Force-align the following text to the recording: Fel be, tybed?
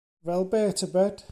Fel 0.25 0.45
be, 0.53 0.61
tybed? 0.79 1.23